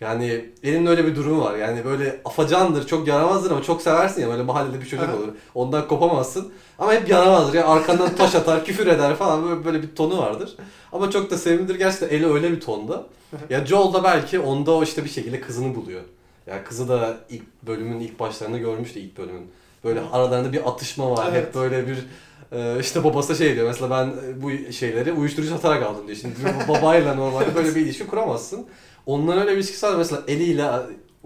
[0.00, 1.56] Yani elinin öyle bir durumu var.
[1.56, 5.28] Yani böyle afacandır, çok yaramazdır ama çok seversin ya böyle mahallede bir çocuk olur.
[5.54, 6.52] Ondan kopamazsın.
[6.78, 7.54] Ama hep yaramazdır.
[7.54, 10.56] Yani arkandan taş atar, küfür eder falan böyle, böyle bir tonu vardır.
[10.92, 11.74] Ama çok da sevimlidir.
[11.74, 13.06] Gerçekten eli öyle bir tonda.
[13.50, 16.00] Ya Joel da belki onda o işte bir şekilde kızını buluyor.
[16.46, 19.50] Ya kızı da ilk bölümün ilk başlarında görmüştü ilk bölümün.
[19.84, 21.28] Böyle aralarında bir atışma var.
[21.32, 21.46] Evet.
[21.46, 21.98] Hep böyle bir
[22.52, 26.18] e, işte babası da şey diyor mesela ben e, bu şeyleri uyuşturucu satarak aldım diyor.
[26.18, 26.34] Şimdi
[26.68, 28.66] babayla normalde böyle bir ilişki kuramazsın.
[29.06, 29.94] Onların öyle bir ilişkisi var.
[29.96, 30.70] Mesela eliyle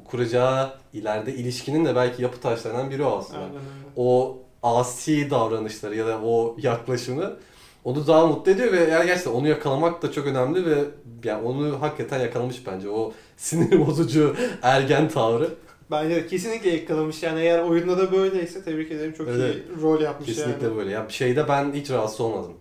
[0.05, 3.39] kuracağı ileride ilişkinin de belki yapı taşlarından biri o aslında.
[3.39, 3.65] Aynen öyle.
[3.97, 7.37] O asi davranışları ya da o yaklaşımı
[7.85, 10.85] onu daha mutlu ediyor ve yani gerçekten onu yakalamak da çok önemli ve
[11.25, 15.51] yani onu hakikaten yakalamış bence o sinir bozucu ergen tavrı.
[15.91, 17.23] Bence de kesinlikle yakalamış.
[17.23, 19.13] Yani eğer oyunda da böyleyse tebrik ederim.
[19.13, 19.57] Çok Evet.
[19.57, 20.77] iyi rol yapmış Kesinlikle yani.
[20.77, 20.91] böyle.
[20.91, 22.53] Ya şeyde ben hiç rahatsız olmadım.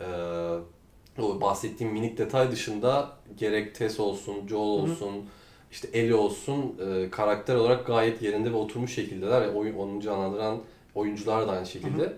[0.00, 0.04] Ee,
[1.22, 5.14] o bahsettiğim minik detay dışında gerek Tess olsun, Joel olsun,
[5.72, 10.58] işte Ellie olsun e, karakter olarak gayet yerinde ve oturmuş şekildeler ve oyun, onu canlandıran
[10.94, 12.12] oyuncular da aynı şekilde.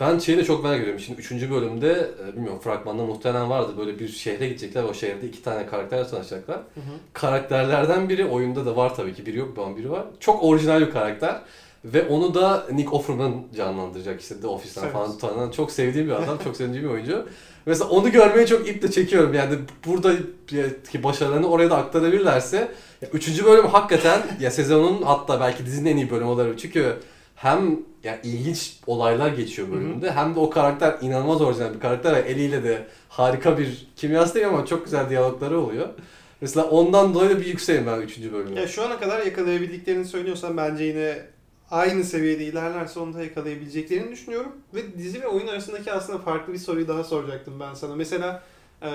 [0.00, 1.00] Ben şeyi de çok merak ediyorum.
[1.00, 1.50] Şimdi 3.
[1.50, 3.72] bölümde e, bilmiyorum fragmanda muhtemelen vardı.
[3.78, 4.82] Böyle bir şehre gidecekler.
[4.82, 6.56] O şehirde iki tane karakterle tanışacaklar.
[6.56, 6.94] Hı hı.
[7.12, 9.26] Karakterlerden biri oyunda da var tabii ki.
[9.26, 10.04] Biri yok ama biri var.
[10.20, 11.40] Çok orijinal bir karakter.
[11.84, 14.92] Ve onu da Nick Offerman canlandıracak işte The Office'ten Evet.
[14.92, 17.26] falan tanınan çok sevdiğim bir adam, çok sevdiğim bir oyuncu.
[17.66, 19.34] Mesela onu görmeye çok iple çekiyorum.
[19.34, 19.54] Yani
[19.86, 22.56] buradaki başarılarını oraya da aktarabilirlerse.
[23.02, 26.56] Ya üçüncü bölüm hakikaten ya sezonun hatta belki dizinin en iyi bölümü olabilir.
[26.58, 26.96] Çünkü
[27.36, 32.18] hem ya ilginç olaylar geçiyor bölümde hem de o karakter inanılmaz orijinal bir karakter ve
[32.18, 35.88] eliyle de harika bir kimyası değil ama çok güzel diyalogları oluyor.
[36.40, 38.32] Mesela ondan dolayı da bir yükseğim ben 3.
[38.32, 38.60] bölümde.
[38.60, 41.18] Ya şu ana kadar yakalayabildiklerini söylüyorsan bence yine
[41.70, 44.52] aynı seviyede ilerlerse onu da yakalayabileceklerini düşünüyorum.
[44.74, 47.96] Ve dizi ve oyun arasındaki aslında farklı bir soruyu daha soracaktım ben sana.
[47.96, 48.42] Mesela
[48.82, 48.88] e,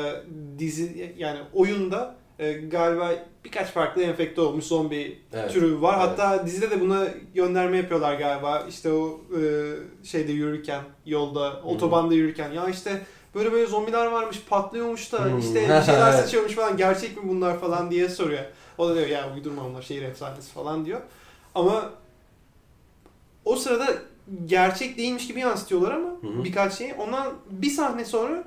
[0.60, 3.12] dizi yani oyunda e, galiba
[3.46, 5.52] birkaç farklı enfekte olmuş zombi Evet.
[5.52, 5.98] türü var.
[6.00, 6.20] Evet.
[6.20, 8.66] Hatta dizide de buna gönderme yapıyorlar galiba.
[8.70, 9.42] İşte o e,
[10.04, 13.02] şeyde yürürken, yolda, otobanda yürürken ya işte
[13.36, 15.40] böyle böyle zombiler varmış, patlıyormuş da Hmm.
[15.40, 16.24] işte bir şeyler Evet.
[16.26, 16.78] sıçıyormuş falan.
[16.78, 18.44] Gerçek mi bunlar falan diye soruyor.
[18.78, 21.02] O da diyor ya uydurma onlar şehir efsanesi falan diyor.
[21.56, 21.90] Ama
[23.46, 23.88] o sırada
[24.46, 26.44] gerçek değilmiş gibi yansıtıyorlar ama Hı hı.
[26.44, 26.94] birkaç şeyi.
[26.94, 28.44] Ondan bir sahne sonra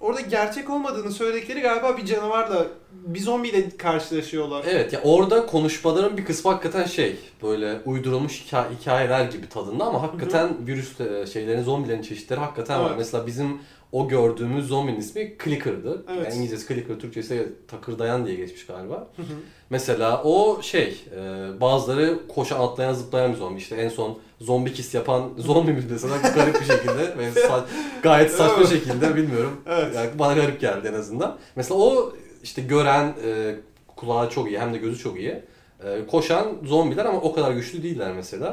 [0.00, 4.64] orada gerçek olmadığını söyledikleri galiba bir canavarla, bir zombiyle karşılaşıyorlar.
[4.68, 10.02] Evet ya orada konuşmaların bir kısmı hakikaten şey böyle uydurulmuş hikaye, hikayeler gibi tadında ama
[10.02, 12.86] hakikaten virüs e, şeylerin zombilerin çeşitleri hakikaten var.
[12.86, 12.98] Evet.
[12.98, 13.58] Mesela bizim
[13.92, 16.04] o gördüğümüz zombinin ismi Clicker'dı.
[16.08, 16.24] Evet.
[16.24, 19.08] Yani İngilizcesi Clicker, Türkçesi takırdayan diye geçmiş galiba.
[19.16, 19.26] Hı hı.
[19.70, 21.20] Mesela o şey e,
[21.60, 26.16] bazıları koşa atlayan zıplayan bir zombi işte en son zombi kiss yapan zombi mi mesela
[26.16, 27.64] garip bir şekilde ve sa-
[28.02, 29.60] gayet saçma şekilde bilmiyorum.
[29.66, 29.94] Evet.
[29.94, 31.38] Yani bana garip geldi en azından.
[31.56, 33.54] Mesela o işte gören e,
[33.96, 35.42] kulağı çok iyi hem de gözü çok iyi.
[35.84, 38.48] E, koşan zombiler ama o kadar güçlü değiller mesela.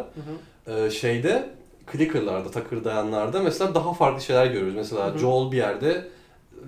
[0.65, 0.85] Hı hı.
[0.85, 1.49] E, şeyde
[1.91, 4.75] clicker'larda, takırdayanlarda mesela daha farklı şeyler görüyoruz.
[4.75, 5.17] Mesela Hı hı.
[5.17, 6.07] Joel bir yerde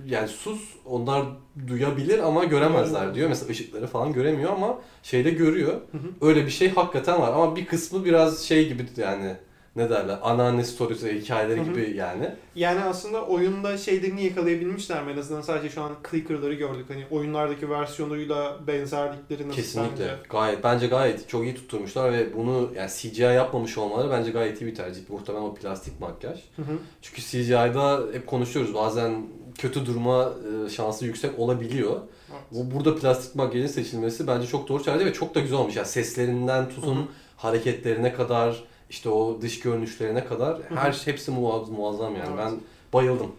[0.05, 1.25] yani sus onlar
[1.67, 3.15] duyabilir ama göremezler Evet.
[3.15, 3.29] diyor.
[3.29, 5.73] Mesela ışıkları falan göremiyor ama şeyde görüyor.
[5.91, 6.27] Hı hı.
[6.29, 9.35] Öyle bir şey hakikaten var ama bir kısmı biraz şey gibi yani
[9.75, 11.69] ne derler anneanne storiesi hikayeleri Hı hı.
[11.69, 12.29] gibi yani.
[12.55, 15.11] Yani aslında oyunda şeylerini yakalayabilmişler mi?
[15.11, 16.85] En azından sadece şu an clicker'ları gördük.
[16.89, 19.97] Hani oyunlardaki versiyonuyla benzerlikleri nasıl Kesinlikle.
[19.97, 20.15] sence?
[20.29, 24.65] Gayet bence gayet çok iyi tutturmuşlar ve bunu yani CGI yapmamış olmaları bence gayet iyi
[24.65, 25.09] bir tercih.
[25.09, 26.39] Muhtemelen o plastik makyaj.
[26.55, 26.77] Hı hı.
[27.01, 29.25] Çünkü CGI'da hep konuşuyoruz bazen
[29.57, 30.33] kötü durma
[30.65, 31.99] e, şansı yüksek olabiliyor.
[32.31, 32.41] Evet.
[32.51, 35.75] Bu burada plastik makyajın seçilmesi bence çok doğru tercih ve çok da güzel olmuş.
[35.75, 37.05] Yani seslerinden tutun Hı hı.
[37.37, 42.29] hareketlerine kadar işte o dış görünüşlerine kadar her şey hepsi muaz- muazzam yani.
[42.29, 42.37] Evet.
[42.37, 42.53] Ben
[42.93, 43.31] bayıldım.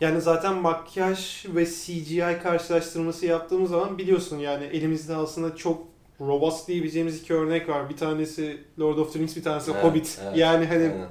[0.00, 5.82] Yani zaten makyaj ve CGI karşılaştırması yaptığımız zaman biliyorsun yani elimizde aslında çok
[6.20, 7.90] robust diyebileceğimiz iki örnek var.
[7.90, 10.18] Bir tanesi Lord of the Rings, bir tanesi Evet, Hobbit.
[10.24, 10.36] evet.
[10.36, 11.08] Yani hani Aynen.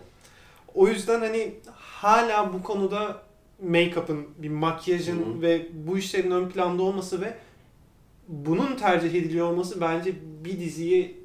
[0.76, 3.22] o yüzden hani hala bu konuda
[3.64, 5.42] make-up'ın, bir makyajın Hı hı.
[5.42, 7.34] ve bu işlerin ön planda olması ve
[8.28, 10.14] bunun tercih ediliyor olması bence
[10.46, 11.18] bir diziyi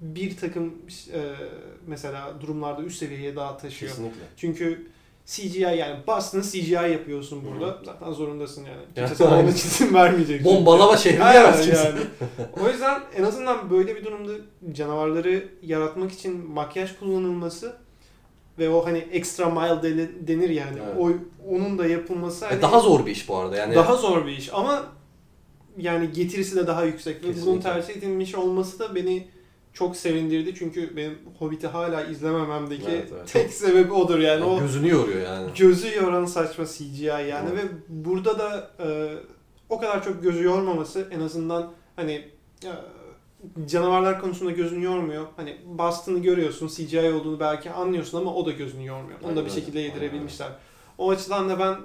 [0.00, 0.74] bir takım
[1.12, 1.20] e,
[1.90, 3.92] mesela durumlarda üst seviyeye daha taşıyor.
[3.92, 4.20] Kesinlikle.
[4.36, 4.86] Çünkü
[5.26, 7.78] CGI yani bastın CGI yapıyorsun burada.
[7.84, 8.82] Zaten zorundasın yani.
[8.96, 10.44] Ya, Kimse sana onun için vermeyecek.
[10.44, 12.00] Bombalama şehri Aynen yarat yani.
[12.64, 14.32] O yüzden en azından böyle bir durumda
[14.72, 17.76] canavarları yaratmak için makyaj kullanılması
[18.58, 20.78] ve o hani extra mile denir yani.
[20.84, 20.96] Evet.
[20.98, 21.10] O
[21.54, 23.74] onun da yapılması hani E, Daha zor bir iş bu arada yani.
[23.74, 24.84] daha zor bir iş ama
[25.78, 29.28] yani getirisi de daha yüksek ve bunun tercih edilmiş olması da beni
[29.72, 33.32] çok sevindirdi çünkü benim Hobbit'i hala izlemememdeki Evet, evet.
[33.32, 35.50] tek sebebi odur yani o Gözünü yoruyor yani.
[35.58, 37.64] gözü yoran saçma CGI yani Evet.
[37.64, 39.14] ve burada da e,
[39.68, 42.12] o kadar çok gözü yormaması en azından hani
[42.64, 42.70] e,
[43.66, 45.26] canavarlar konusunda gözünü yormuyor.
[45.36, 49.18] Hani bastığını görüyorsun, CGI olduğunu belki anlıyorsun ama o da gözünü yormuyor.
[49.22, 50.48] Onu da bir şekilde yedirebilmişler.
[50.98, 51.76] O açıdan da ben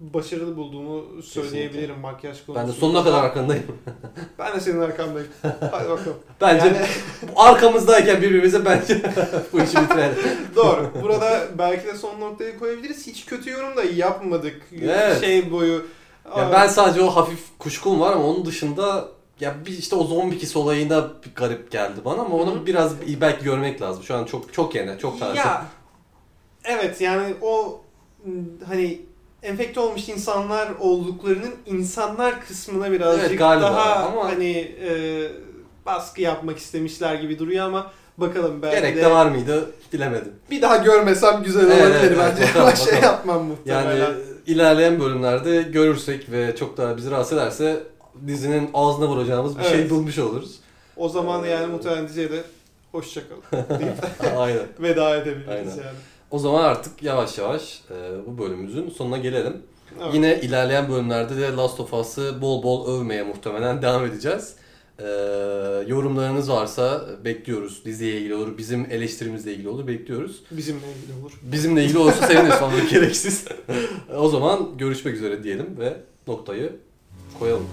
[0.00, 2.60] başarılı bulduğumu söyleyebilirim makyaj konusunda.
[2.60, 3.64] Ben de sonuna kadar arkandayım.
[4.38, 5.28] Ben de senin arkandayım.
[5.42, 6.16] Hadi bakalım.
[6.40, 6.78] Bence Yani
[7.36, 9.02] arkamızdayken birbirimize bence
[9.52, 10.16] bu işi bitirelim.
[10.56, 10.90] doğru.
[11.02, 13.06] Burada belki de son noktayı koyabiliriz.
[13.06, 14.62] Hiç kötü yorum da yapmadık.
[14.82, 15.20] Evet.
[15.20, 15.86] Şey boyu.
[16.36, 19.08] Ya ben sadece o hafif kuşkum var ama onun dışında
[19.40, 22.66] ya bir işte o zombi kis olayında bir garip geldi bana ama onu Hı hı.
[22.66, 24.02] biraz belki görmek lazım.
[24.02, 25.38] Şu an çok çok yeni, çok taze.
[25.38, 25.66] Ya
[26.64, 27.80] evet yani o
[28.66, 29.00] hani
[29.44, 34.56] enfekte olmuş insanlar olduklarının insanlar kısmına birazcık Evet, galiba daha ama- hani
[34.88, 34.92] e,
[35.86, 40.32] baskı yapmak istemişler gibi duruyor ama bakalım belki Gerek de, de var mıydı bilemedim.
[40.50, 42.42] bir daha görmesem güzel Evet, olabilir evet, bence.
[42.54, 43.02] bakalım, şey bakalım.
[43.04, 43.96] yapmam muhtemelen.
[43.98, 44.14] Yani
[44.46, 47.82] ilerleyen bölümlerde görürsek ve çok daha bizi rahatsız ederse
[48.26, 49.90] dizinin ağzına vuracağımız bir şey Evet.
[49.90, 50.54] bulmuş oluruz.
[50.96, 52.42] O zaman Ee, yani muhtemelen diziye de
[52.92, 53.92] hoşçakalın deyip
[54.38, 54.62] Aynen.
[54.80, 55.64] veda edebiliriz Aynen.
[55.86, 55.98] yani.
[56.34, 59.56] O zaman artık yavaş yavaş e, bu bölümümüzün sonuna gelelim.
[60.02, 60.14] Evet.
[60.14, 64.54] Yine ilerleyen bölümlerde de Last of Us'ı bol bol övmeye muhtemelen devam edeceğiz.
[64.98, 65.04] Ee,
[65.86, 67.84] yorumlarınız varsa bekliyoruz.
[67.84, 70.42] Diziye ilgili olur, bizim eleştirimizle ilgili olur bekliyoruz.
[70.50, 71.32] Bizimle ilgili olur.
[71.42, 73.44] Bizimle ilgili olursa seviniriz ama gereksiz.
[74.16, 76.72] o zaman görüşmek üzere diyelim ve noktayı
[77.38, 77.66] koyalım.